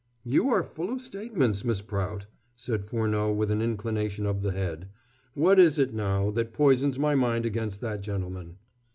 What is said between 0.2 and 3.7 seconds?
"You are full of statements, Miss Prout," said Furneaux with an